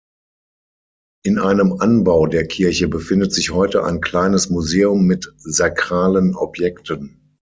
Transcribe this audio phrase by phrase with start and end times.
[1.23, 7.27] In einem Anbau der Kirche befindet sich heute ein kleines Museum mit sakralen Objekten.